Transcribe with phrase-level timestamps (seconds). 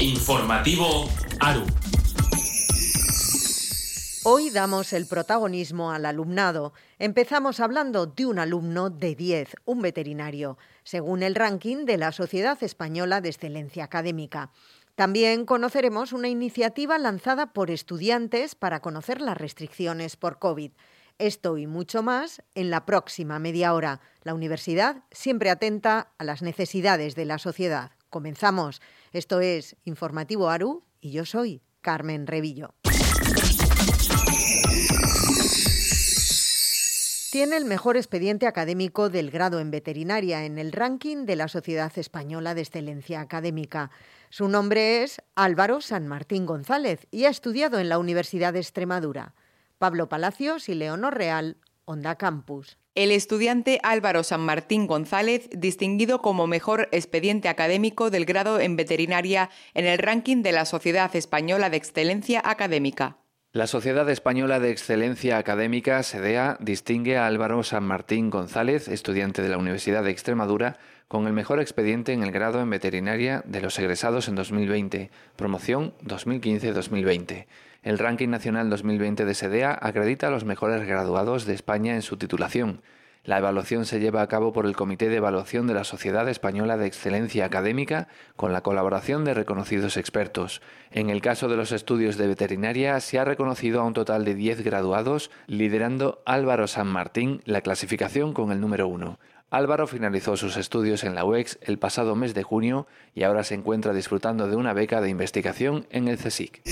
[0.00, 1.66] Informativo ARU.
[4.24, 6.72] Hoy damos el protagonismo al alumnado.
[6.98, 12.56] Empezamos hablando de un alumno de 10, un veterinario, según el ranking de la Sociedad
[12.62, 14.50] Española de Excelencia Académica.
[14.94, 20.70] También conoceremos una iniciativa lanzada por estudiantes para conocer las restricciones por COVID.
[21.18, 24.00] Esto y mucho más en la próxima media hora.
[24.22, 27.90] La universidad siempre atenta a las necesidades de la sociedad.
[28.10, 28.82] Comenzamos.
[29.12, 32.74] Esto es Informativo Aru y yo soy Carmen Revillo.
[37.30, 41.92] Tiene el mejor expediente académico del grado en veterinaria en el ranking de la Sociedad
[41.96, 43.92] Española de Excelencia Académica.
[44.30, 49.34] Su nombre es Álvaro San Martín González y ha estudiado en la Universidad de Extremadura.
[49.78, 52.79] Pablo Palacios y Leonor Real, Onda Campus.
[52.96, 59.48] El estudiante Álvaro San Martín González, distinguido como mejor expediente académico del grado en veterinaria
[59.74, 63.18] en el ranking de la Sociedad Española de Excelencia Académica.
[63.52, 69.48] La Sociedad Española de Excelencia Académica, SEDEA, distingue a Álvaro San Martín González, estudiante de
[69.50, 73.78] la Universidad de Extremadura, con el mejor expediente en el grado en veterinaria de los
[73.78, 77.46] egresados en 2020, promoción 2015-2020.
[77.82, 82.18] El ranking nacional 2020 de SEDEA acredita a los mejores graduados de España en su
[82.18, 82.82] titulación.
[83.24, 86.76] La evaluación se lleva a cabo por el Comité de Evaluación de la Sociedad Española
[86.76, 90.60] de Excelencia Académica con la colaboración de reconocidos expertos.
[90.90, 94.34] En el caso de los estudios de veterinaria se ha reconocido a un total de
[94.34, 99.18] 10 graduados, liderando Álvaro San Martín la clasificación con el número 1.
[99.50, 103.54] Álvaro finalizó sus estudios en la UEX el pasado mes de junio y ahora se
[103.54, 106.62] encuentra disfrutando de una beca de investigación en el CSIC.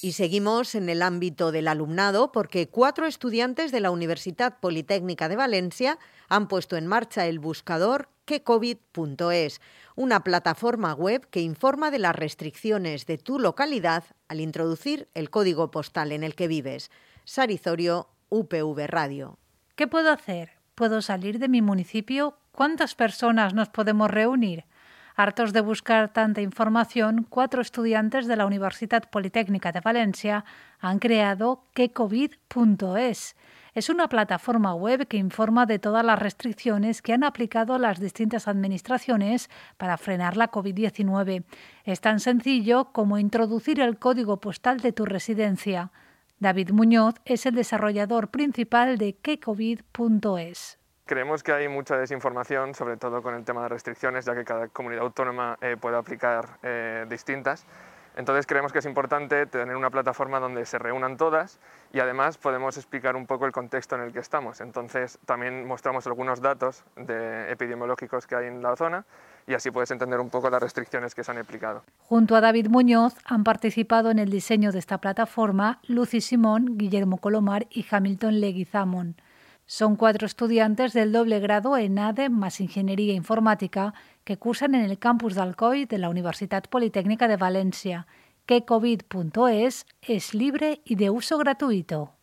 [0.00, 5.36] Y seguimos en el ámbito del alumnado porque cuatro estudiantes de la Universidad Politécnica de
[5.36, 5.98] Valencia
[6.28, 9.60] han puesto en marcha el buscador quecovid.es,
[9.96, 15.70] una plataforma web que informa de las restricciones de tu localidad al introducir el código
[15.70, 16.90] postal en el que vives.
[17.24, 19.38] Sarizorio, UPV Radio.
[19.74, 20.52] ¿Qué puedo hacer?
[20.74, 22.38] ¿Puedo salir de mi municipio?
[22.52, 24.64] ¿Cuántas personas nos podemos reunir?
[25.20, 30.44] Hartos de buscar tanta información, cuatro estudiantes de la Universidad Politécnica de Valencia
[30.78, 33.34] han creado quecovid.es.
[33.74, 38.46] Es una plataforma web que informa de todas las restricciones que han aplicado las distintas
[38.46, 41.42] administraciones para frenar la COVID-19.
[41.82, 45.90] Es tan sencillo como introducir el código postal de tu residencia.
[46.38, 50.77] David Muñoz es el desarrollador principal de quecovid.es.
[51.08, 54.68] Creemos que hay mucha desinformación, sobre todo con el tema de restricciones, ya que cada
[54.68, 57.64] comunidad autónoma eh, puede aplicar eh, distintas.
[58.14, 61.60] Entonces creemos que es importante tener una plataforma donde se reúnan todas
[61.94, 64.60] y además podemos explicar un poco el contexto en el que estamos.
[64.60, 69.06] Entonces también mostramos algunos datos de epidemiológicos que hay en la zona
[69.46, 71.84] y así puedes entender un poco las restricciones que se han aplicado.
[72.02, 77.16] Junto a David Muñoz han participado en el diseño de esta plataforma Lucy Simón, Guillermo
[77.16, 79.16] Colomar y Hamilton Leguizamón.
[79.70, 83.92] Son cuatro estudiantes del doble grado en ADE más Ingeniería Informática
[84.24, 88.06] que cursan en el campus de Alcoy de la Universidad Politécnica de Valencia.
[88.46, 92.14] Que covid.es es libre y de uso gratuito.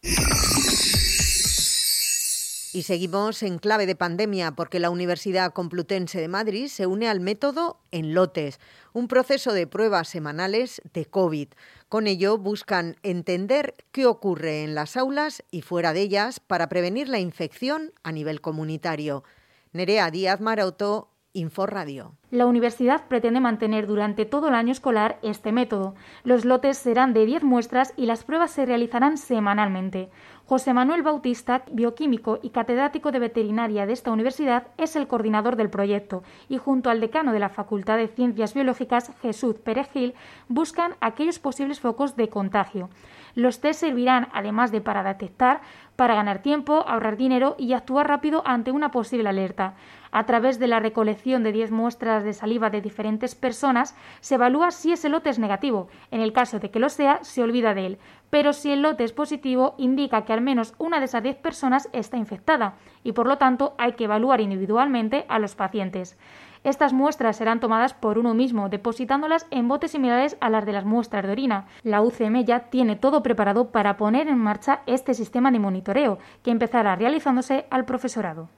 [2.73, 7.19] Y seguimos en clave de pandemia porque la Universidad Complutense de Madrid se une al
[7.19, 8.59] método en lotes,
[8.91, 11.50] un proceso de pruebas semanales de COVID.
[11.90, 17.09] Con ello buscan entender qué ocurre en las aulas y fuera de ellas para prevenir
[17.09, 19.23] la infección a nivel comunitario.
[19.72, 22.16] Nerea Díaz Maroto, Inforadio.
[22.31, 25.93] La universidad pretende mantener durante todo el año escolar este método.
[26.23, 30.09] Los lotes serán de 10 muestras y las pruebas se realizarán semanalmente.
[30.47, 35.69] José Manuel Bautista, bioquímico y catedrático de veterinaria de esta universidad, es el coordinador del
[35.69, 40.13] proyecto y junto al decano de la Facultad de Ciencias Biológicas, Jesús Perejil,
[40.47, 42.89] buscan aquellos posibles focos de contagio.
[43.35, 45.61] Los test servirán, además de para detectar,
[45.95, 49.73] para ganar tiempo, ahorrar dinero y actuar rápido ante una posible alerta.
[50.11, 54.72] A través de la recolección de 10 muestras de saliva de diferentes personas, se evalúa
[54.72, 55.88] si ese lote es negativo.
[56.12, 58.00] En el caso de que lo sea, se olvida de él
[58.35, 61.88] pero si el lote es positivo, indica que al menos una de esas 10 personas
[61.94, 66.17] está infectada y por lo tanto hay que evaluar individualmente a los pacientes.
[66.66, 70.84] Estas muestras serán tomadas por uno mismo, depositándolas en botes similares a las de las
[70.84, 71.67] muestras de orina.
[71.84, 76.52] La UCM ya tiene todo preparado para poner en marcha este sistema de monitoreo, que
[76.52, 78.50] empezará realizándose al profesorado.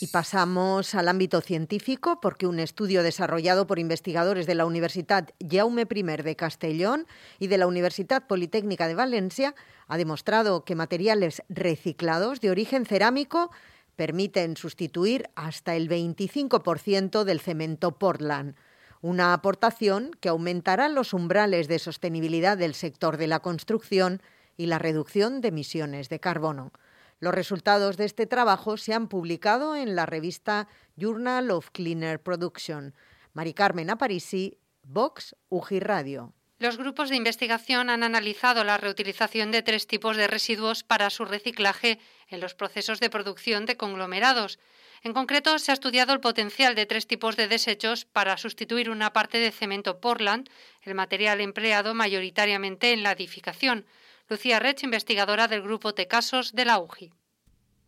[0.00, 5.86] Y pasamos al ámbito científico porque un estudio desarrollado por investigadores de la Universidad Jaume
[5.90, 7.06] I de Castellón
[7.40, 9.56] y de la Universidad Politécnica de Valencia
[9.88, 13.50] ha demostrado que materiales reciclados de origen cerámico
[13.96, 18.54] permiten sustituir hasta el 25% del cemento Portland,
[19.02, 24.22] una aportación que aumentará los umbrales de sostenibilidad del sector de la construcción
[24.56, 26.70] y la reducción de emisiones de carbono.
[27.20, 32.94] Los resultados de este trabajo se han publicado en la revista Journal of Cleaner Production.
[33.32, 36.32] Mari Carmen Aparisi, Vox UGI Radio.
[36.60, 41.24] Los grupos de investigación han analizado la reutilización de tres tipos de residuos para su
[41.24, 41.98] reciclaje
[42.28, 44.58] en los procesos de producción de conglomerados.
[45.02, 49.12] En concreto, se ha estudiado el potencial de tres tipos de desechos para sustituir una
[49.12, 50.48] parte de cemento Portland,
[50.82, 53.86] el material empleado mayoritariamente en la edificación.
[54.30, 57.10] Lucía Rech, investigadora del grupo Tecasos de la UGI.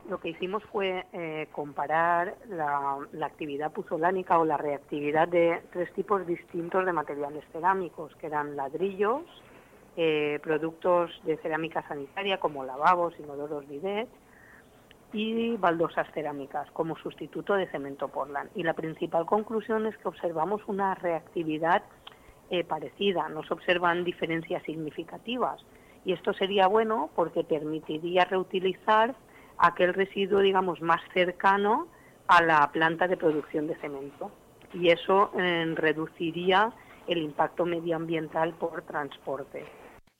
[0.08, 6.26] Lo que hicimos fue eh, comparar la, actividad puzolánica o la reactividad de tres tipos
[6.26, 9.20] distintos de materiales cerámicos, que eran ladrillos,
[9.98, 14.08] eh, productos de cerámica sanitaria como lavabos, inodoros, bidet
[15.12, 18.50] y baldosas cerámicas como sustituto de cemento Portland.
[18.54, 21.82] Y la principal conclusión es que observamos una reactividad
[22.48, 25.62] eh, parecida, no se observan diferencias significativas
[26.04, 29.14] y esto sería bueno porque permitiría reutilizar
[29.58, 31.88] aquel residuo, digamos, más cercano
[32.26, 34.30] a la planta de producción de cemento
[34.72, 36.72] y eso eh, reduciría
[37.06, 39.64] el impacto medioambiental por transporte.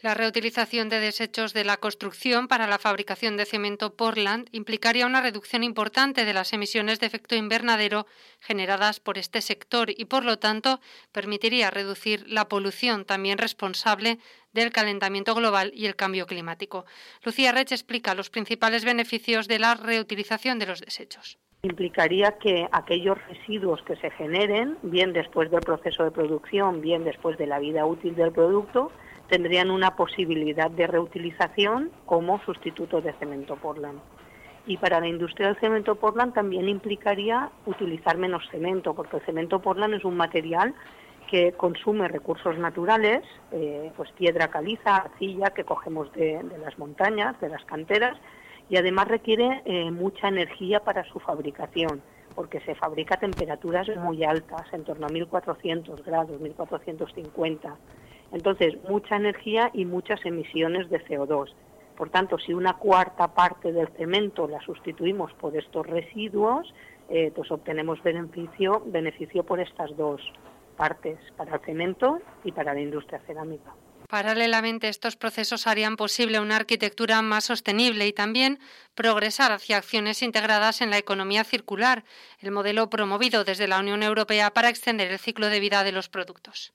[0.03, 5.21] La reutilización de desechos de la construcción para la fabricación de cemento Portland implicaría una
[5.21, 8.07] reducción importante de las emisiones de efecto invernadero
[8.41, 10.81] generadas por este sector y, por lo tanto,
[11.13, 14.19] permitiría reducir la polución también responsable
[14.55, 16.87] del calentamiento global y el cambio climático.
[17.23, 23.19] Lucía Rech explica los principales beneficios de la reutilización de los desechos implicaría que aquellos
[23.29, 27.85] residuos que se generen, bien después del proceso de producción, bien después de la vida
[27.85, 28.91] útil del producto,
[29.31, 34.01] tendrían una posibilidad de reutilización como sustituto de cemento Portland.
[34.67, 39.61] Y para la industria del cemento Portland también implicaría utilizar menos cemento, porque el cemento
[39.61, 40.75] Portland es un material
[41.31, 43.23] que consume recursos naturales,
[43.53, 48.19] eh, pues piedra caliza, arcilla que cogemos de, las montañas, de las canteras,
[48.69, 52.03] y además requiere eh, mucha energía para su fabricación,
[52.35, 57.77] porque se fabrica a temperaturas muy altas, en torno a 1400 grados, 1450.
[58.33, 61.51] Entonces, mucha energía y muchas emisiones de CO2.
[61.97, 66.73] Por tanto, si una cuarta parte del cemento la sustituimos por estos residuos,
[67.11, 70.21] eh, pues obtenemos beneficio, beneficio por estas dos
[70.77, 73.75] partes, para el cemento y para la industria cerámica.
[74.09, 78.59] Paralelamente, estos procesos harían posible una arquitectura más sostenible y también
[78.95, 82.05] progresar hacia acciones integradas en la economía circular,
[82.41, 86.09] el modelo promovido desde la Unión Europea para extender el ciclo de vida de los
[86.09, 86.73] productos.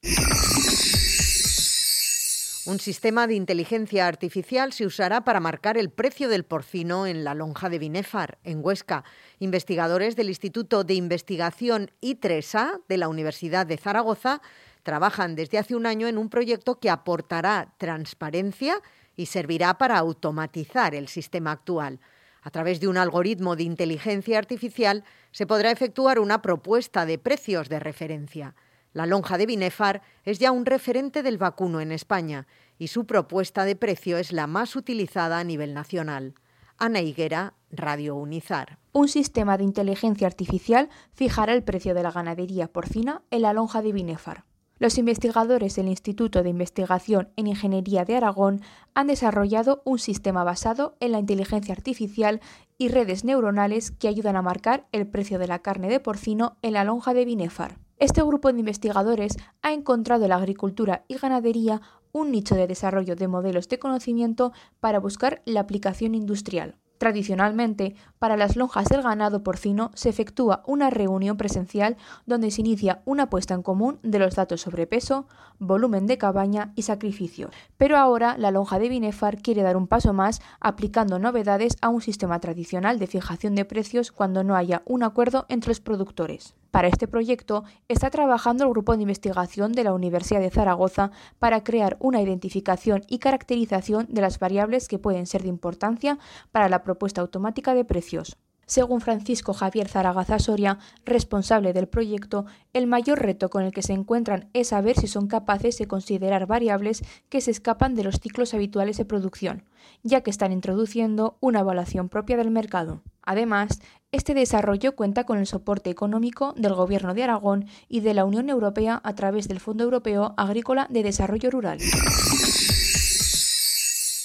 [2.67, 7.35] Un sistema de inteligencia artificial se usará para marcar el precio del porcino en la
[7.35, 9.03] lonja de Binefar, en Huesca.
[9.37, 14.41] Investigadores del Instituto de Investigación I3A de la Universidad de Zaragoza
[14.81, 18.81] trabajan desde hace un año en un proyecto que aportará transparencia
[19.15, 21.99] y servirá para automatizar el sistema actual.
[22.41, 27.69] A través de un algoritmo de inteligencia artificial se podrá efectuar una propuesta de precios
[27.69, 28.55] de referencia.
[28.95, 32.47] La lonja de Binefar es ya un referente del vacuno en España
[32.77, 36.33] y su propuesta de precio es la más utilizada a nivel nacional.
[36.77, 38.79] Ana Higuera, Radio Unizar.
[38.93, 43.81] Un sistema de inteligencia artificial fijará el precio de la ganadería porcina en la lonja
[43.81, 44.45] de Binefar.
[44.79, 48.61] Los investigadores del Instituto de Investigación en Ingeniería de Aragón
[48.93, 52.39] han desarrollado un sistema basado en la inteligencia artificial
[52.77, 56.71] y redes neuronales que ayudan a marcar el precio de la carne de porcino en
[56.71, 57.84] la lonja de Binefar.
[57.97, 63.15] Este grupo de investigadores ha encontrado en la agricultura y ganadería un nicho de desarrollo
[63.15, 66.75] de modelos de conocimiento para buscar la aplicación industrial.
[66.97, 73.01] Tradicionalmente, para las lonjas del ganado porcino se efectúa una reunión presencial donde se inicia
[73.05, 75.27] una puesta en común de los datos sobre peso,
[75.59, 77.49] volumen de cabaña y sacrificio.
[77.77, 82.01] Pero ahora la lonja de Binefar quiere dar un paso más aplicando novedades a un
[82.01, 86.55] sistema tradicional de fijación de precios cuando no haya un acuerdo entre los productores.
[86.75, 91.63] Para este proyecto está trabajando el grupo de investigación de la Universidad de Zaragoza para
[91.63, 96.19] crear una identificación y caracterización de las variables que pueden ser de importancia
[96.51, 98.35] para la propuesta automática de precios.
[98.65, 103.93] Según Francisco Javier Zaragaza Soria, responsable del proyecto, el mayor reto con el que se
[103.93, 108.53] encuentran es saber si son capaces de considerar variables que se escapan de los ciclos
[108.53, 109.63] habituales de producción,
[110.03, 113.01] ya que están introduciendo una evaluación propia del mercado.
[113.21, 113.81] Además,
[114.15, 118.49] este desarrollo cuenta con el soporte económico del Gobierno de Aragón y de la Unión
[118.49, 121.79] Europea a través del Fondo Europeo Agrícola de Desarrollo Rural.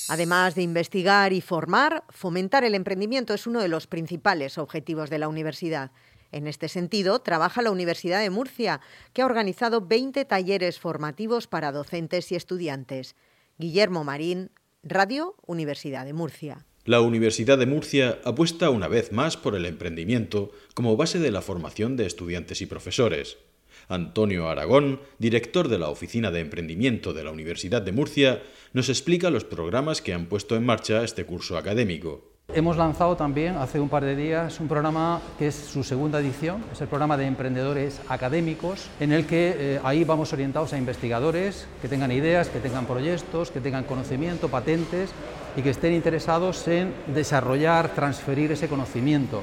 [0.09, 5.19] Además de investigar y formar, fomentar el emprendimiento es uno de los principales objetivos de
[5.19, 5.93] la universidad.
[6.33, 8.81] En este sentido, trabaja la Universidad de Murcia,
[9.13, 13.17] que ha organizado 20 talleres formativos para docentes y estudiantes.
[13.59, 14.51] Guillermo Marín,
[14.83, 16.67] Radio Universidad de Murcia.
[16.87, 21.43] La Universidad de Murcia apuesta una vez más por el emprendimiento como base de la
[21.43, 23.37] formación de estudiantes y profesores.
[23.89, 29.29] Antonio Aragón, director de la Oficina de Emprendimiento de la Universidad de Murcia, nos explica
[29.29, 32.31] los programas que han puesto en marcha este curso académico.
[32.55, 36.65] Hemos lanzado también hace un par de días un programa que es su segunda edición,
[36.73, 41.67] es el programa de emprendedores académicos, en el que eh, ahí vamos orientados a investigadores
[41.83, 45.11] que tengan ideas, que tengan proyectos, que tengan conocimiento, patentes
[45.57, 49.43] y que estén interesados en desarrollar, transferir ese conocimiento.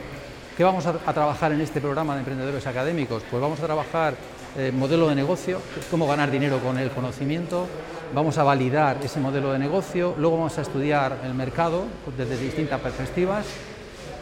[0.58, 3.24] ¿Qué vamos a, trabajar en este programa de emprendedores académicos?
[3.30, 4.16] Pues vamos a trabajar
[4.58, 5.62] eh, modelo de negocio,
[5.92, 7.68] cómo ganar dinero con el conocimiento,
[8.14, 11.84] vamos a validar ese modelo de negocio, luego vamos a estudiar el mercado
[12.18, 13.46] desde distintas perspectivas,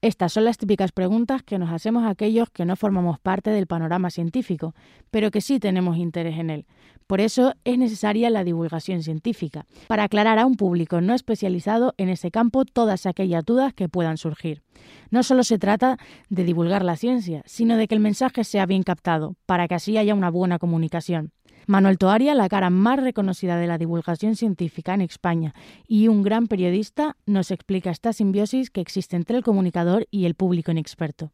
[0.00, 4.10] Estas son las típicas preguntas que nos hacemos aquellos que no formamos parte del panorama
[4.10, 4.72] científico,
[5.10, 6.66] pero que sí tenemos interés en él.
[7.08, 12.10] Por eso es necesaria la divulgación científica, para aclarar a un público no especializado en
[12.10, 14.62] ese campo todas aquellas dudas que puedan surgir.
[15.10, 18.84] No solo se trata de divulgar la ciencia, sino de que el mensaje sea bien
[18.84, 21.32] captado, para que así haya una buena comunicación.
[21.68, 25.52] Manuel Toaria, la cara más reconocida de la divulgación científica en España
[25.86, 30.34] y un gran periodista, nos explica esta simbiosis que existe entre el comunicador y el
[30.34, 31.30] público inexperto.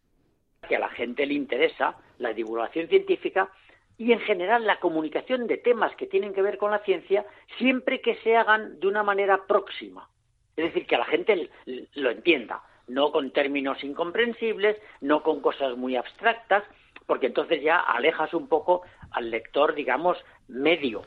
[0.69, 3.49] Que a la gente le interesa la divulgación científica
[3.97, 7.25] y en general la comunicación de temas que tienen que ver con la ciencia
[7.57, 10.09] siempre que se hagan de una manera próxima.
[10.57, 11.49] Es decir, que a la gente
[11.95, 16.64] lo entienda, no con términos incomprensibles, no con cosas muy abstractas,
[17.06, 20.18] porque entonces ya alejas un poco al lector, digamos,
[20.49, 21.02] medio.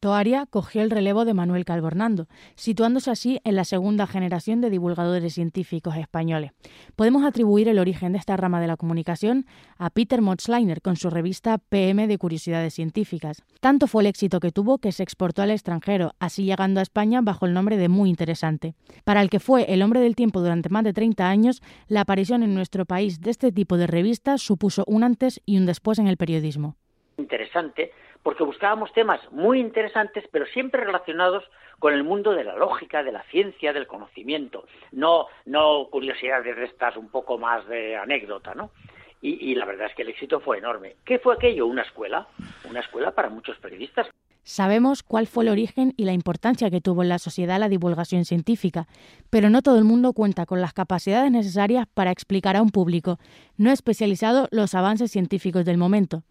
[0.00, 5.34] Toaria cogió el relevo de Manuel Calvornando, situándose así en la segunda generación de divulgadores
[5.34, 6.52] científicos españoles.
[6.94, 11.10] Podemos atribuir el origen de esta rama de la comunicación a Peter Motzleiner con su
[11.10, 13.42] revista PM de Curiosidades Científicas.
[13.60, 17.20] Tanto fue el éxito que tuvo que se exportó al extranjero, así llegando a España
[17.20, 18.74] bajo el nombre de Muy Interesante.
[19.04, 22.44] Para el que fue el hombre del tiempo durante más de 30 años, la aparición
[22.44, 26.06] en nuestro país de este tipo de revistas supuso un antes y un después en
[26.06, 26.76] el periodismo.
[27.16, 27.90] Interesante
[28.22, 31.44] porque buscábamos temas muy interesantes, pero siempre relacionados
[31.78, 36.64] con el mundo de la lógica, de la ciencia, del conocimiento, no, no curiosidades de
[36.64, 38.70] estas un poco más de anécdota, ¿no?
[39.20, 40.96] Y, y la verdad es que el éxito fue enorme.
[41.04, 41.66] ¿Qué fue aquello?
[41.66, 42.28] Una escuela,
[42.68, 44.08] una escuela para muchos periodistas.
[44.48, 48.24] Sabemos cuál fue el origen y la importancia que tuvo en la sociedad la divulgación
[48.24, 48.88] científica,
[49.28, 53.18] pero no todo el mundo cuenta con las capacidades necesarias para explicar a un público
[53.58, 56.22] no especializado los avances científicos del momento.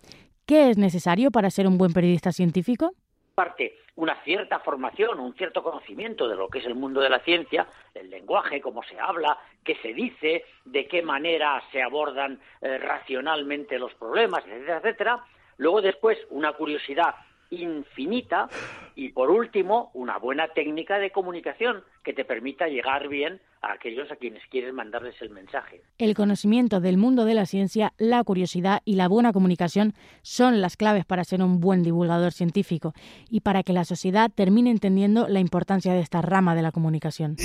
[0.47, 2.93] ¿Qué es necesario para ser un buen periodista científico?
[3.35, 7.19] Parte una cierta formación, un cierto conocimiento de lo que es el mundo de la
[7.19, 12.77] ciencia, el lenguaje, cómo se habla, qué se dice, de qué manera se abordan eh,
[12.77, 15.23] racionalmente los problemas, etcétera, etcétera.
[15.57, 17.15] Luego después una curiosidad
[17.49, 18.47] infinita
[18.95, 24.09] y por último una buena técnica de comunicación que te permita llegar bien a aquellos
[24.11, 25.81] a quienes quieres mandarles el mensaje.
[25.97, 30.77] El conocimiento del mundo de la ciencia, la curiosidad y la buena comunicación son las
[30.77, 32.93] claves para ser un buen divulgador científico
[33.29, 37.35] y para que la sociedad termine entendiendo la importancia de esta rama de la comunicación.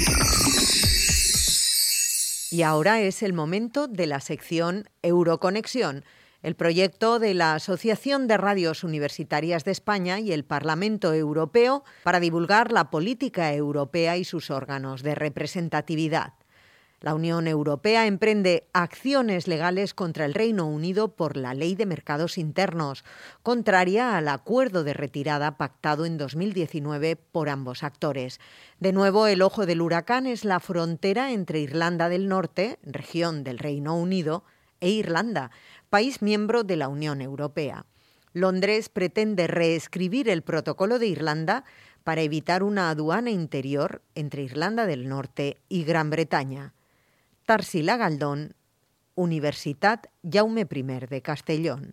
[2.53, 6.05] Y ahora es el momento de la sección Euroconexión,
[6.43, 12.21] el proyecto de la Asociación de Radios Universitarias de España y el Parlamento Europeo para
[12.21, 16.35] divulgar la política europea y sus órganos de representatividad.
[17.01, 22.39] La Unión Europea emprende acciones legales contra el Reino Unido por la Ley de Mercados
[22.39, 23.05] Internos,
[23.43, 28.39] contraria al acuerdo de retirada pactado en 2019 por ambos actores.
[28.79, 33.59] De nuevo, el ojo del huracán es la frontera entre Irlanda del Norte, región del
[33.59, 34.45] Reino Unido,
[34.83, 35.51] e Irlanda,
[35.93, 37.85] país miembro de la Unión Europea.
[38.33, 41.65] Londres pretende reescribir el protocolo de Irlanda
[42.03, 46.73] para evitar una aduana interior entre Irlanda del Norte y Gran Bretaña.
[47.45, 48.55] Tarsila Galdón,
[49.17, 51.93] Universitat Jaume I de Castellón.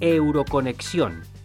[0.00, 1.35] Euroconexión.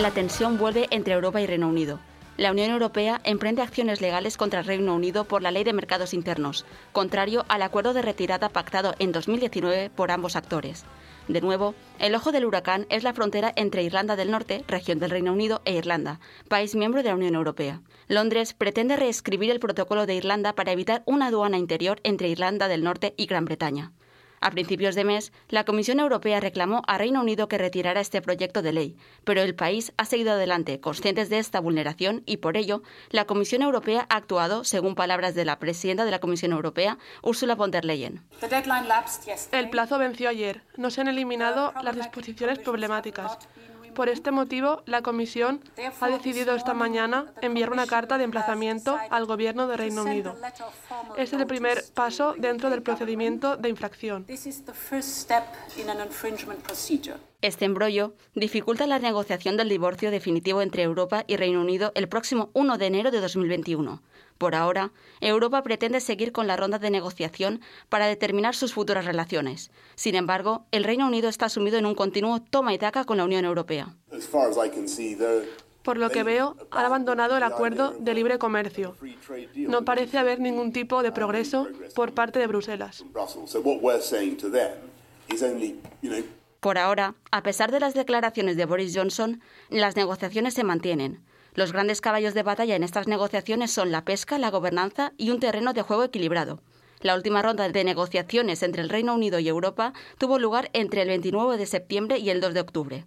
[0.00, 1.98] La tensión vuelve entre Europa y Reino Unido.
[2.36, 6.14] La Unión Europea emprende acciones legales contra el Reino Unido por la Ley de Mercados
[6.14, 10.84] Internos, contrario al acuerdo de retirada pactado en 2019 por ambos actores.
[11.26, 15.10] De nuevo, el ojo del huracán es la frontera entre Irlanda del Norte, región del
[15.10, 17.80] Reino Unido, e Irlanda, país miembro de la Unión Europea.
[18.06, 22.84] Londres pretende reescribir el protocolo de Irlanda para evitar una aduana interior entre Irlanda del
[22.84, 23.90] Norte y Gran Bretaña.
[24.40, 28.62] A principios de mes, la Comisión Europea reclamó a Reino Unido que retirara este proyecto
[28.62, 32.82] de ley, pero el país ha seguido adelante, conscientes de esta vulneración, y por ello,
[33.10, 37.54] la Comisión Europea ha actuado, según palabras de la presidenta de la Comisión Europea, Ursula
[37.54, 38.22] von der Leyen.
[39.52, 40.62] El plazo venció ayer.
[40.76, 43.38] No se han eliminado las disposiciones problemáticas.
[43.94, 45.60] Por este motivo, la Comisión
[46.00, 50.36] ha decidido esta mañana enviar una carta de emplazamiento al Gobierno de Reino Unido.
[51.16, 54.26] Es el primer paso dentro del procedimiento de infracción.
[57.40, 62.50] Este embrollo dificulta la negociación del divorcio definitivo entre Europa y Reino Unido el próximo
[62.54, 64.02] 1 de enero de 2021.
[64.38, 69.72] Por ahora, Europa pretende seguir con la ronda de negociación para determinar sus futuras relaciones.
[69.96, 73.24] Sin embargo, el Reino Unido está sumido en un continuo toma y daca con la
[73.24, 73.94] Unión Europea.
[75.82, 78.94] Por lo que veo, han abandonado el acuerdo de libre comercio.
[79.56, 83.04] No parece haber ningún tipo de progreso por parte de Bruselas.
[86.60, 91.24] Por ahora, a pesar de las declaraciones de Boris Johnson, las negociaciones se mantienen.
[91.58, 95.40] Los grandes caballos de batalla en estas negociaciones son la pesca, la gobernanza y un
[95.40, 96.62] terreno de juego equilibrado.
[97.00, 101.08] La última ronda de negociaciones entre el Reino Unido y Europa tuvo lugar entre el
[101.08, 103.06] 29 de septiembre y el 2 de octubre.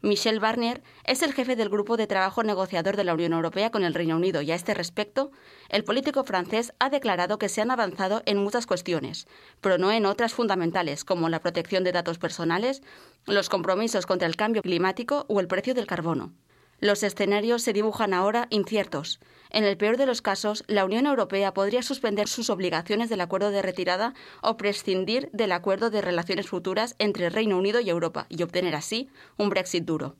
[0.00, 3.84] Michel Barnier es el jefe del grupo de trabajo negociador de la Unión Europea con
[3.84, 5.30] el Reino Unido y a este respecto,
[5.68, 9.28] el político francés ha declarado que se han avanzado en muchas cuestiones,
[9.60, 12.80] pero no en otras fundamentales como la protección de datos personales,
[13.26, 16.32] los compromisos contra el cambio climático o el precio del carbono.
[16.80, 19.18] Los escenarios se dibujan ahora inciertos.
[19.50, 23.50] En el peor de los casos, la Unión Europea podría suspender sus obligaciones del acuerdo
[23.50, 24.12] de retirada
[24.42, 29.08] o prescindir del acuerdo de relaciones futuras entre Reino Unido y Europa y obtener así
[29.38, 30.16] un Brexit duro.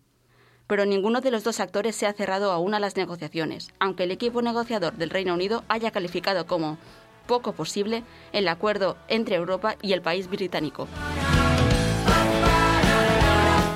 [0.66, 4.10] Pero ninguno de los dos actores se ha cerrado aún a las negociaciones, aunque el
[4.10, 6.78] equipo negociador del Reino Unido haya calificado como
[7.26, 10.88] poco posible el acuerdo entre Europa y el país británico.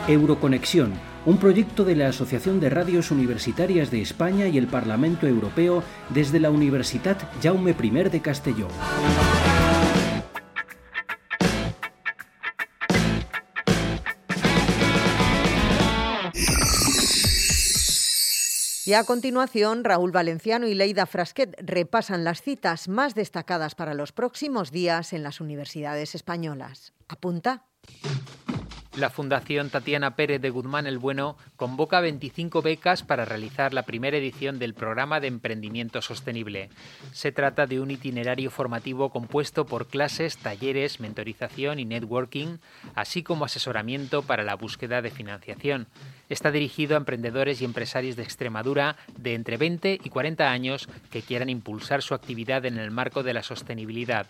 [0.09, 5.83] Euroconexión un proyecto de la Asociación de Radios Universitarias de España y el Parlamento Europeo
[6.09, 8.69] desde la Universidad Jaume I de Castelló.
[18.87, 24.11] Y a continuación, Raúl Valenciano y Leida Frasquet repasan las citas más destacadas para los
[24.11, 26.93] próximos días en las universidades españolas.
[27.07, 27.67] Apunta.
[28.97, 34.17] La Fundación Tatiana Pérez de Guzmán el Bueno convoca 25 becas para realizar la primera
[34.17, 36.71] edición del programa de emprendimiento sostenible.
[37.13, 42.59] Se trata de un itinerario formativo compuesto por clases, talleres, mentorización y networking,
[42.97, 45.87] así como asesoramiento para la búsqueda de financiación.
[46.29, 51.23] Está dirigido a emprendedores y empresarios de Extremadura de entre 20 y 40 años que
[51.23, 54.27] quieran impulsar su actividad en el marco de la sostenibilidad.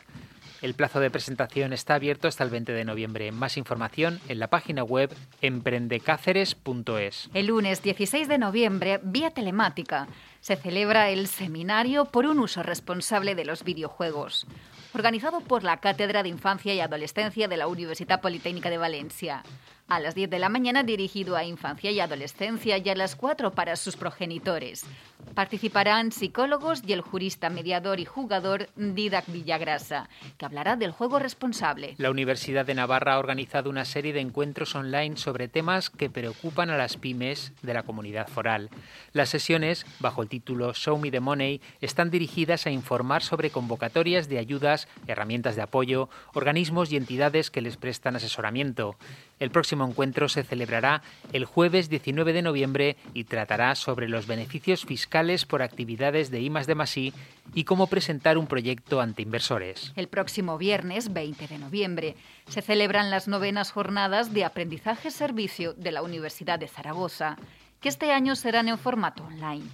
[0.63, 3.33] El plazo de presentación está abierto hasta el 20 de noviembre.
[3.33, 7.31] Más información en la página web emprendecáceres.es.
[7.35, 10.07] El lunes 16 de noviembre, vía telemática,
[10.41, 14.47] se celebra el Seminario por un uso responsable de los videojuegos,
[14.95, 19.43] organizado por la Cátedra de Infancia y Adolescencia de la Universidad Politécnica de Valencia.
[19.91, 23.51] A las 10 de la mañana dirigido a infancia y adolescencia y a las 4
[23.51, 24.87] para sus progenitores.
[25.35, 31.95] Participarán psicólogos y el jurista mediador y jugador Didac Villagrasa, que hablará del juego responsable.
[31.99, 36.71] La Universidad de Navarra ha organizado una serie de encuentros online sobre temas que preocupan
[36.71, 38.71] a las pymes de la comunidad foral.
[39.13, 44.29] Las sesiones, bajo el título Show Me the Money, están dirigidas a informar sobre convocatorias
[44.29, 48.97] de ayudas, herramientas de apoyo, organismos y entidades que les prestan asesoramiento.
[49.41, 54.85] El próximo encuentro se celebrará el jueves 19 de noviembre y tratará sobre los beneficios
[54.85, 57.13] fiscales por actividades de I de Masí
[57.55, 59.93] y cómo presentar un proyecto ante inversores.
[59.97, 62.17] El próximo viernes 20 de noviembre
[62.49, 67.37] se celebran las novenas jornadas de aprendizaje-servicio de la Universidad de Zaragoza,
[67.81, 69.65] que este año serán en formato online.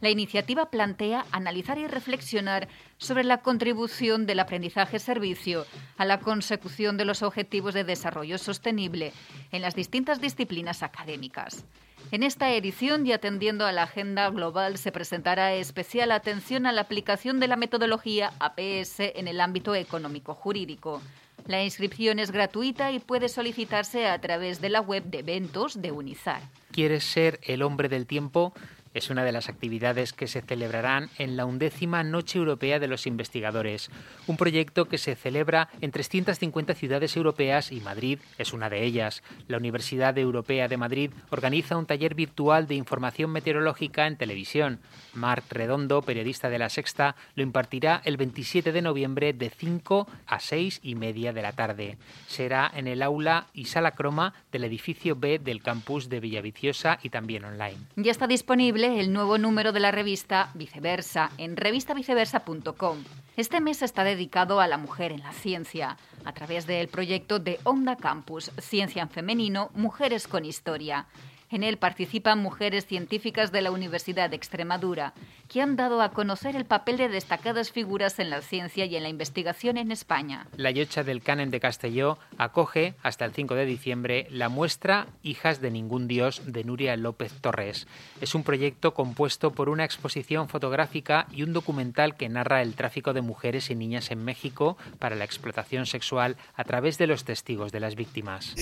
[0.00, 7.04] La iniciativa plantea analizar y reflexionar sobre la contribución del aprendizaje-servicio a la consecución de
[7.04, 9.12] los objetivos de desarrollo sostenible
[9.52, 11.64] en las distintas disciplinas académicas.
[12.10, 16.82] En esta edición y atendiendo a la agenda global se presentará especial atención a la
[16.82, 21.00] aplicación de la metodología APS en el ámbito económico-jurídico.
[21.46, 25.90] La inscripción es gratuita y puede solicitarse a través de la web de eventos de
[25.90, 26.42] UNIZAR.
[26.70, 28.52] ¿Quieres ser el hombre del tiempo?
[28.94, 33.06] Es una de las actividades que se celebrarán en la undécima Noche Europea de los
[33.06, 33.90] Investigadores,
[34.26, 39.22] un proyecto que se celebra en 350 ciudades europeas y Madrid es una de ellas.
[39.48, 44.80] La Universidad Europea de Madrid organiza un taller virtual de información meteorológica en televisión.
[45.14, 50.40] Marc Redondo, periodista de La Sexta, lo impartirá el 27 de noviembre de 5 a
[50.40, 51.96] 6 y media de la tarde.
[52.26, 57.08] Será en el aula y sala croma del edificio B del campus de Villaviciosa y
[57.08, 57.78] también online.
[57.96, 63.04] Ya está disponible el nuevo número de la revista Viceversa en revistaviceversa.com.
[63.36, 67.60] Este mes está dedicado a la mujer en la ciencia, a través del proyecto de
[67.64, 71.06] Onda Campus, Ciencia en Femenino, Mujeres con Historia.
[71.52, 75.12] En él participan mujeres científicas de la Universidad de Extremadura,
[75.50, 79.02] que han dado a conocer el papel de destacadas figuras en la ciencia y en
[79.02, 80.46] la investigación en España.
[80.56, 85.60] La Yocha del Canen de Castelló acoge, hasta el 5 de diciembre, la muestra Hijas
[85.60, 87.86] de Ningún Dios de Nuria López Torres.
[88.22, 93.12] Es un proyecto compuesto por una exposición fotográfica y un documental que narra el tráfico
[93.12, 97.72] de mujeres y niñas en México para la explotación sexual a través de los testigos
[97.72, 98.54] de las víctimas.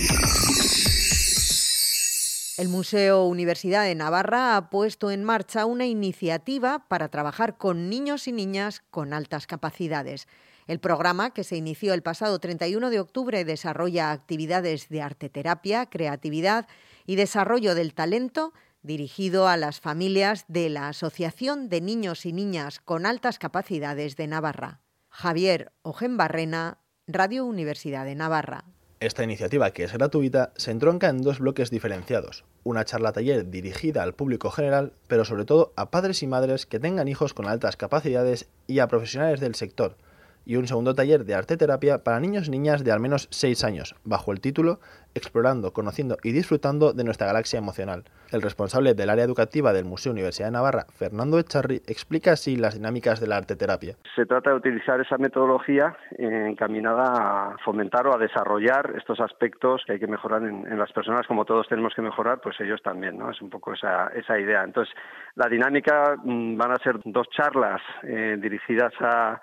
[2.61, 8.27] El Museo Universidad de Navarra ha puesto en marcha una iniciativa para trabajar con niños
[8.27, 10.27] y niñas con altas capacidades.
[10.67, 16.67] El programa, que se inició el pasado 31 de octubre, desarrolla actividades de arteterapia, creatividad
[17.07, 22.79] y desarrollo del talento dirigido a las familias de la Asociación de Niños y Niñas
[22.79, 24.81] con Altas Capacidades de Navarra.
[25.09, 28.65] Javier Ojenbarrena, Radio Universidad de Navarra.
[29.01, 32.45] Esta iniciativa, que es gratuita, se entronca en dos bloques diferenciados.
[32.63, 36.79] Una charla taller dirigida al público general, pero sobre todo a padres y madres que
[36.79, 39.97] tengan hijos con altas capacidades y a profesionales del sector,
[40.45, 43.63] y un segundo taller de arte terapia para niños y niñas de al menos 6
[43.63, 44.79] años, bajo el título
[45.13, 48.05] Explorando, conociendo y disfrutando de nuestra galaxia emocional.
[48.31, 52.75] El responsable del área educativa del Museo Universidad de Navarra, Fernando Echarri, explica así las
[52.75, 53.95] dinámicas de la arte terapia.
[54.15, 59.93] Se trata de utilizar esa metodología encaminada a fomentar o a desarrollar estos aspectos que
[59.93, 63.31] hay que mejorar en, las personas, como todos tenemos que mejorar, pues ellos también, ¿no?
[63.31, 64.63] Es un poco esa, esa idea.
[64.63, 64.93] Entonces,
[65.35, 69.41] la dinámica mm, van a ser dos charlas eh, dirigidas a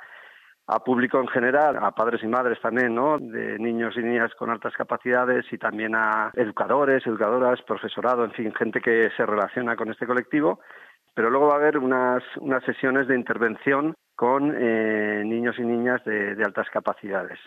[0.69, 3.19] a público en general, a padres y madres también, ¿no?
[3.19, 8.53] De niños y niñas con altas capacidades y también a educadores, educadoras, profesorado, en fin,
[8.55, 10.61] gente que se relaciona con este colectivo.
[11.15, 16.05] Pero luego va a haber unas, unas sesiones de intervención con eh, niños y niñas
[16.05, 17.39] de, altas capacidades.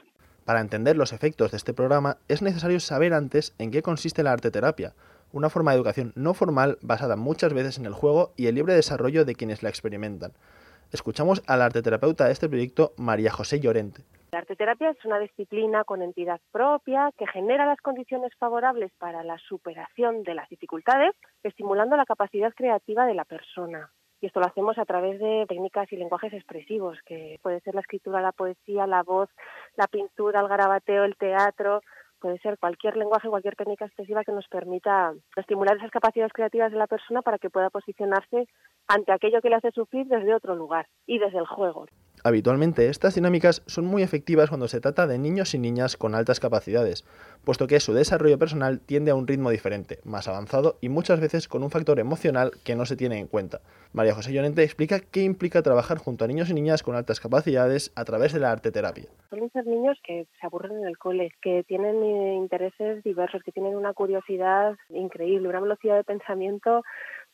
[0.44, 4.32] Para entender los efectos de este programa es necesario saber antes en qué consiste la
[4.32, 4.94] arteterapia,
[5.32, 8.74] una forma de educación no formal basada muchas veces en el juego y el libre
[8.74, 10.32] desarrollo de quienes la experimentan.
[10.92, 14.04] Escuchamos a la arteterapeuta de este proyecto, María José Llorente.
[14.34, 19.38] La arteterapia es una disciplina con entidad propia que genera las condiciones favorables para la
[19.38, 23.90] superación de las dificultades, estimulando la capacidad creativa de la persona.
[24.20, 27.82] Y esto lo hacemos a través de técnicas y lenguajes expresivos, que puede ser la
[27.82, 29.30] escritura, la poesía, la voz,
[29.78, 31.82] la pintura, el garabateo, el teatro,
[32.22, 36.78] puede ser cualquier lenguaje, cualquier técnica expresiva que nos permita estimular esas capacidades creativas de
[36.78, 38.48] la persona para que pueda posicionarse
[38.88, 41.88] ante aquello que le hace sufrir desde otro lugar y desde el juego.
[42.24, 46.40] Habitualmente estas dinámicas son muy efectivas cuando se trata de niños y niñas con altas
[46.40, 47.04] capacidades,
[47.44, 51.48] puesto que su desarrollo personal tiende a un ritmo diferente, más avanzado y muchas veces
[51.48, 53.62] con un factor emocional que no se tiene en cuenta.
[53.94, 57.92] María José Llorente explica qué implica trabajar junto a niños y niñas con altas capacidades
[57.96, 59.10] a través de la arte terapia.
[59.30, 63.52] Son muchos niños que se aburren en el cole, que tienen eh, intereses diversos, que
[63.52, 66.84] tienen una curiosidad increíble, una velocidad de pensamiento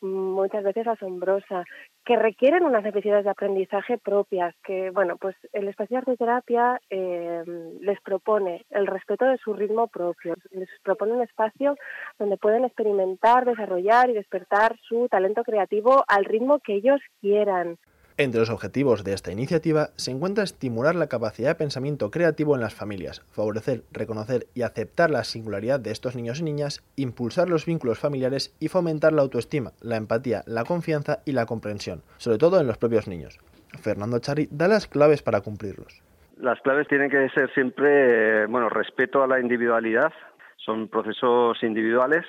[0.02, 1.64] muchas veces asombrosa,
[2.06, 7.44] que requieren unas necesidades de aprendizaje propias, que, bueno, pues el espacio de terapia eh,
[7.82, 11.76] les propone el respeto de su ritmo propio, les propone un espacio
[12.18, 17.78] donde pueden experimentar, desarrollar y despertar su talento creativo al ritmo que ellos quieran.
[18.19, 22.62] Entre los objetivos de esta iniciativa se encuentra estimular la capacidad de pensamiento creativo en
[22.62, 27.67] las familias, favorecer, reconocer y aceptar la singularidad de estos niños y niñas, impulsar los
[27.67, 32.60] vínculos familiares y fomentar la autoestima, la empatía, la confianza y la comprensión, sobre todo
[32.60, 33.39] en los propios niños.
[33.84, 36.01] Fernando Chari da las claves para cumplirlos.
[36.39, 40.12] Las claves tienen que ser siempre, bueno, respeto a la individualidad,
[40.56, 42.25] son procesos individuales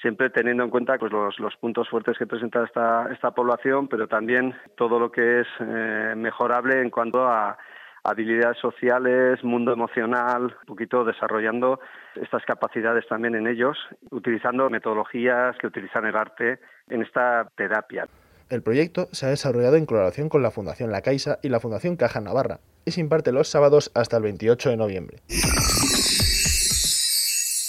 [0.00, 4.98] siempre teniendo en cuenta pues, los, puntos fuertes que presenta esta, población, pero también todo
[4.98, 7.58] lo que es eh, mejorable en cuanto a
[8.04, 11.80] habilidades sociales, mundo emocional, un poquito desarrollando
[12.14, 13.76] estas capacidades también en ellos,
[14.10, 18.06] utilizando metodologías que utilizan el arte en esta terapia.
[18.48, 21.96] El proyecto se ha desarrollado en colaboración con la Fundación La Caixa y la Fundación
[21.96, 25.18] Caja Navarra y se imparte los sábados hasta el 28 de noviembre.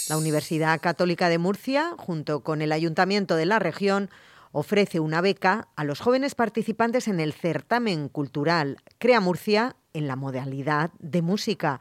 [0.08, 4.08] La Universidad Católica de Murcia, junto con el Ayuntamiento de la región,
[4.52, 10.16] ofrece una beca a los jóvenes participantes en el certamen cultural Crea Murcia en la
[10.16, 11.80] modalidad de música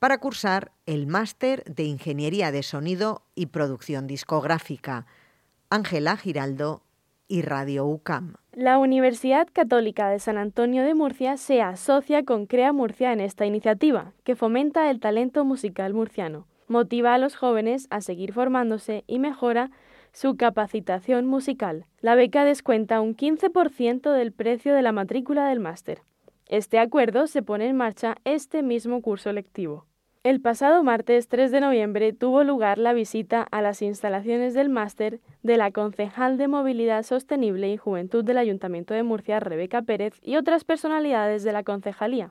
[0.00, 5.06] para cursar el máster de Ingeniería de Sonido y Producción Discográfica.
[5.70, 6.82] Ángela Giraldo
[7.28, 8.34] y Radio UCAM.
[8.54, 13.46] La Universidad Católica de San Antonio de Murcia se asocia con Crea Murcia en esta
[13.46, 19.18] iniciativa, que fomenta el talento musical murciano motiva a los jóvenes a seguir formándose y
[19.18, 19.70] mejora
[20.12, 21.86] su capacitación musical.
[22.00, 26.02] La beca descuenta un 15% del precio de la matrícula del máster.
[26.46, 29.84] Este acuerdo se pone en marcha este mismo curso lectivo.
[30.24, 35.20] El pasado martes 3 de noviembre tuvo lugar la visita a las instalaciones del máster
[35.42, 40.36] de la concejal de Movilidad Sostenible y Juventud del Ayuntamiento de Murcia, Rebeca Pérez, y
[40.36, 42.30] otras personalidades de la concejalía.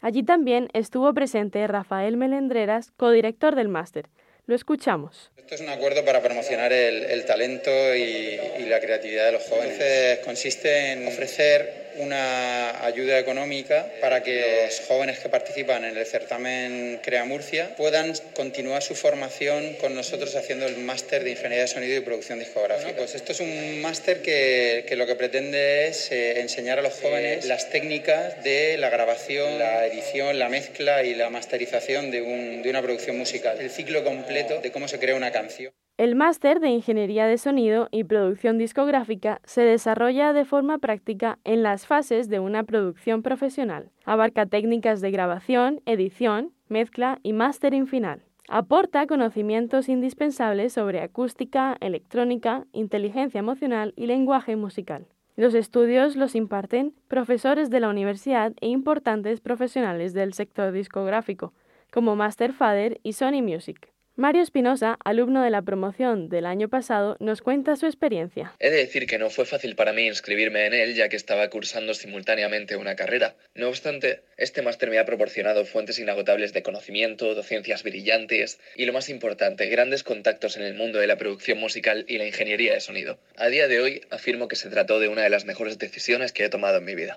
[0.00, 4.08] Allí también estuvo presente Rafael Melendreras, codirector del máster.
[4.46, 5.32] Lo escuchamos.
[5.36, 10.20] Esto es un acuerdo para promocionar el, talento y, y, la creatividad de los jóvenes.
[10.24, 17.00] Consiste en ofrecer una ayuda económica para que los jóvenes que participan en el certamen
[17.02, 21.96] Crea Murcia puedan continuar su formación con nosotros haciendo el máster de Ingeniería de Sonido
[21.96, 22.96] y Producción Discográfica.
[22.96, 26.94] pues esto es un máster que, que, lo que pretende es eh, enseñar a los
[26.94, 32.62] jóvenes las técnicas de la grabación, la edición, la mezcla y la masterización de, un,
[32.62, 35.72] de una producción musical, el ciclo completo de cómo se crea una canción.
[35.98, 41.62] El máster de Ingeniería de Sonido y Producción Discográfica se desarrolla de forma práctica en
[41.62, 43.88] las fases de una producción profesional.
[44.04, 48.20] Abarca técnicas de grabación, edición, mezcla y mastering final.
[48.46, 55.06] Aporta conocimientos indispensables sobre acústica, electrónica, inteligencia emocional y lenguaje musical.
[55.34, 61.54] Los estudios los imparten profesores de la universidad e importantes profesionales del sector discográfico,
[61.90, 63.95] como Master Fader y Sony Music.
[64.18, 68.54] Mario Espinosa, alumno de la promoción del año pasado, nos cuenta su experiencia.
[68.60, 71.50] He de decir que no fue fácil para mí inscribirme en él, ya que estaba
[71.50, 73.36] cursando simultáneamente una carrera.
[73.54, 78.94] No obstante, este máster me ha proporcionado fuentes inagotables de conocimiento, docencias brillantes y, lo
[78.94, 82.80] más importante, grandes contactos en el mundo de la producción musical y la ingeniería de
[82.80, 83.18] sonido.
[83.36, 86.46] A día de hoy, afirmo que se trató de una de las mejores decisiones que
[86.46, 87.16] he tomado en mi vida.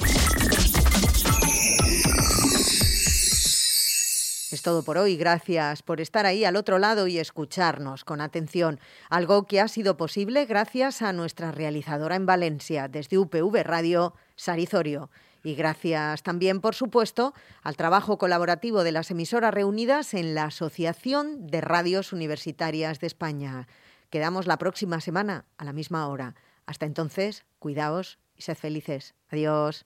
[4.52, 5.16] Es todo por hoy.
[5.16, 8.80] Gracias por estar ahí al otro lado y escucharnos con atención.
[9.10, 15.12] Algo que ha sido posible gracias a nuestra realizadora en Valencia, desde UPV Radio, Sarizorio.
[15.44, 21.48] Y gracias también, por supuesto, al trabajo colaborativo de las emisoras reunidas en la Asociación
[21.48, 23.68] de Radios Universitarias de España.
[24.10, 26.36] Quedamos la próxima semana a la misma hora.
[26.66, 29.14] Hasta entonces, cuidaos y sed felices.
[29.30, 29.86] Adiós.